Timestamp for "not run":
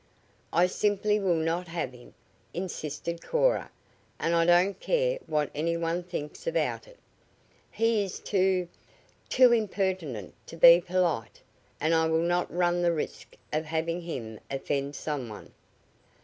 12.23-12.81